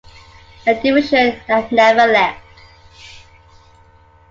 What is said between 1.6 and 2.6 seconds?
never left.